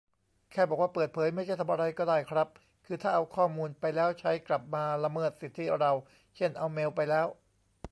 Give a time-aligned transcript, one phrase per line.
[0.51, 2.47] แค่บอกว่าเปิดเผยไม่ใช่ทำอะไรก็ได้ครับ
[2.85, 5.91] คือถ้าเอาข้อมูลไปแล้วใช้กลับมาละเมิดสิทธิเรา
[6.35, 7.27] เช่นเอาเมลไปแล้ว